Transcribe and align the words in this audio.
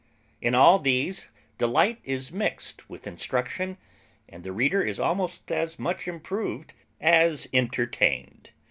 In 0.41 0.55
all 0.55 0.79
these 0.79 1.29
delight 1.59 1.99
is 2.03 2.31
mixed 2.31 2.89
with 2.89 3.05
instruction, 3.05 3.77
and 4.27 4.43
the 4.43 4.51
reader 4.51 4.81
is 4.81 4.99
almost 4.99 5.51
as 5.51 5.77
much 5.77 6.07
improved 6.07 6.73
as 6.99 7.47
entertained. 7.53 8.49